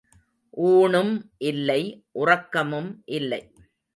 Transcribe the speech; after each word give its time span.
ஊணும் 0.63 1.11
இல்லை 1.37 2.03
உறக்கமும் 2.11 3.01
இல்லை. 3.05 3.41